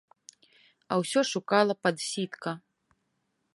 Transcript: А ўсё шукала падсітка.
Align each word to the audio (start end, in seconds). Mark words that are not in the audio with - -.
А 0.95 0.97
ўсё 1.01 1.19
шукала 1.33 1.73
падсітка. 1.83 2.51